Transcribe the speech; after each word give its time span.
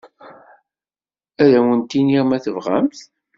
Ad 1.43 1.51
awent-iniɣ, 1.59 2.23
ma 2.27 2.37
tebɣamt. 2.43 2.99